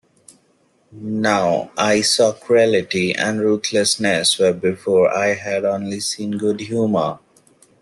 Now 0.91 1.69
I 1.77 2.01
saw 2.01 2.33
cruelty 2.33 3.13
and 3.13 3.39
ruthlessness, 3.39 4.39
where 4.39 4.51
before 4.51 5.15
I 5.15 5.35
had 5.35 5.63
only 5.63 5.99
seen 5.99 6.39
good-humour. 6.39 7.19